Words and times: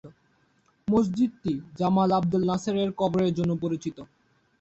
মসজিদটি 0.87 1.53
Jamal 1.79 2.09
Abdel 2.17 2.43
Nasser 2.49 2.75
এর 2.77 2.91
কবরের 2.99 3.31
জন্য 3.37 3.51
পরিচিত। 3.63 3.97